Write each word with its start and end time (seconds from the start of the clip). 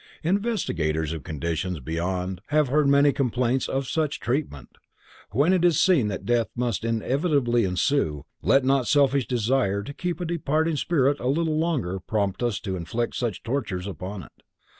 Investigators 0.23 1.13
of 1.13 1.21
conditions 1.21 1.79
beyond 1.79 2.41
have 2.47 2.69
heard 2.69 2.87
many 2.87 3.11
complaints 3.13 3.69
of 3.69 3.87
such 3.87 4.19
treatment. 4.19 4.79
When 5.29 5.53
it 5.53 5.63
is 5.63 5.79
seen 5.79 6.07
that 6.07 6.25
death 6.25 6.47
must 6.55 6.83
inevitably 6.83 7.65
ensue, 7.65 8.25
let 8.41 8.65
not 8.65 8.87
selfish 8.87 9.27
desire 9.27 9.83
to 9.83 9.93
keep 9.93 10.19
a 10.19 10.25
departing 10.25 10.77
spirit 10.77 11.19
a 11.19 11.27
little 11.27 11.59
longer 11.59 11.99
prompt 11.99 12.41
us 12.41 12.59
to 12.61 12.75
inflict 12.75 13.15
such 13.15 13.43
tortures 13.43 13.85
upon 13.85 14.23
it. 14.23 14.31